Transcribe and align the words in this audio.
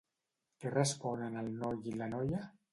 Què 0.63 0.71
responen 0.77 1.39
el 1.45 1.53
noi 1.61 1.87
i 1.95 1.97
la 2.03 2.11
noia? 2.19 2.45